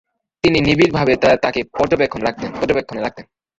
তিনি 0.43 0.57
নিবিঢ়ভাবে 0.61 1.13
তাকে 1.43 1.59
পর্যবেক্ষণে 1.73 2.25
রাখতেন। 3.01 3.25